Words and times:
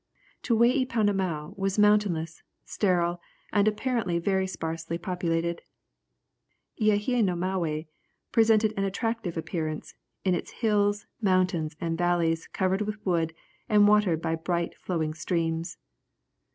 Tawai 0.41 0.83
Pounamow 0.89 1.55
was 1.59 1.77
mountainous, 1.77 2.41
sterile, 2.65 3.21
and 3.53 3.67
apparently 3.67 4.17
very 4.17 4.47
sparsely 4.47 4.97
populated. 4.97 5.61
Eaheinomauwe 6.81 7.85
presented 8.31 8.73
an 8.75 8.83
attractive 8.83 9.37
appearance, 9.37 9.93
in 10.25 10.33
its 10.33 10.49
hills, 10.53 11.05
mountains, 11.21 11.75
and 11.79 11.99
valleys 11.99 12.47
covered 12.47 12.81
with 12.81 13.05
wood, 13.05 13.35
and 13.69 13.87
watered 13.87 14.23
by 14.23 14.33
bright 14.33 14.75
flowing 14.75 15.13
streams. 15.13 15.77